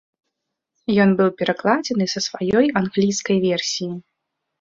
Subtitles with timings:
[1.03, 3.91] Ён быў перакладзены са сваёй англійскай версіі.